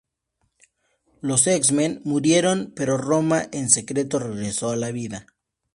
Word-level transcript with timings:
Los 1.21 1.45
X-Men 1.45 2.01
murieron, 2.05 2.73
pero 2.75 2.97
Roma 2.97 3.45
en 3.51 3.69
secreto 3.69 4.17
regresó 4.17 4.71
a 4.71 4.75
la 4.75 4.89
vida. 4.91 5.27